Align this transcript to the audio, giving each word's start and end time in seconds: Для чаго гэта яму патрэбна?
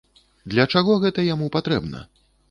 Для 0.53 0.63
чаго 0.75 0.95
гэта 1.03 1.25
яму 1.33 1.49
патрэбна? 1.57 2.01